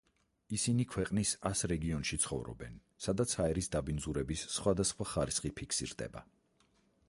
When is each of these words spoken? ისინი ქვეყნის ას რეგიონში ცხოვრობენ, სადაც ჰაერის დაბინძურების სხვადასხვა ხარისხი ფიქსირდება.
ისინი 0.57 0.85
ქვეყნის 0.93 1.33
ას 1.49 1.61
რეგიონში 1.71 2.19
ცხოვრობენ, 2.23 2.79
სადაც 3.07 3.35
ჰაერის 3.41 3.69
დაბინძურების 3.77 4.47
სხვადასხვა 4.55 5.11
ხარისხი 5.13 5.53
ფიქსირდება. 5.61 6.29